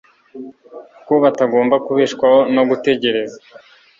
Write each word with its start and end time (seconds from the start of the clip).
ko 1.05 1.13
batagomba 1.23 1.75
kubeshwaho 1.85 2.39
no 2.55 2.63
gutegereza 2.69 3.37